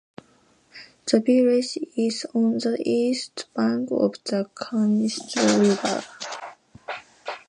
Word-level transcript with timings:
The 1.05 1.19
village 1.19 1.77
is 1.95 2.25
on 2.33 2.57
the 2.57 2.75
east 2.83 3.45
bank 3.55 3.89
of 3.91 4.13
the 4.25 4.49
Canisteo 4.55 5.59
River. 5.59 6.01